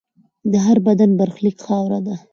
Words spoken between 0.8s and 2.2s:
بدن برخلیک خاوره ده.